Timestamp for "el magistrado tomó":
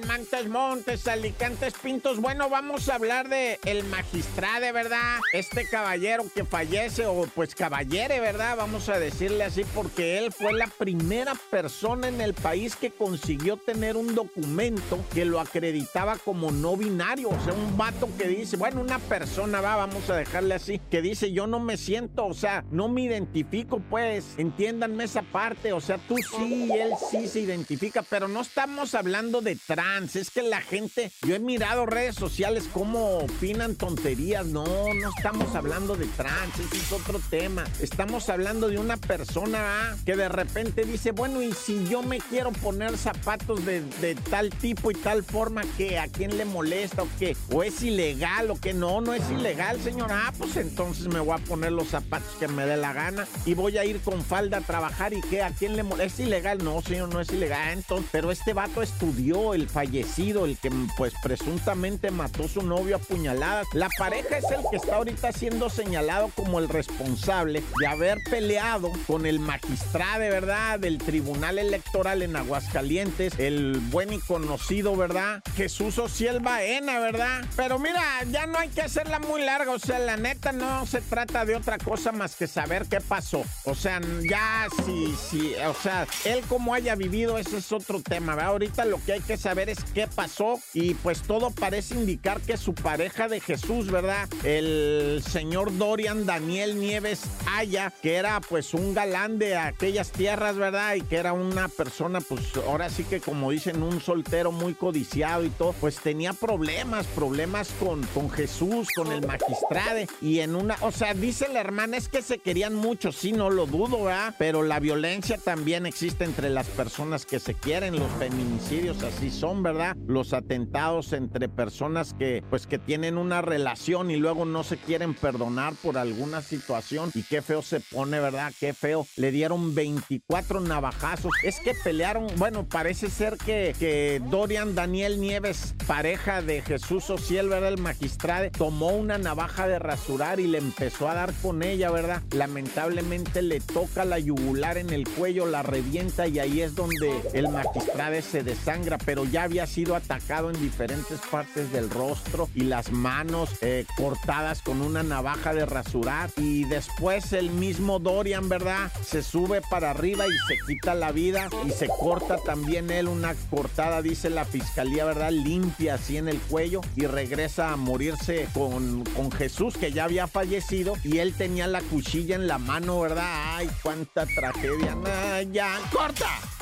137.70-138.88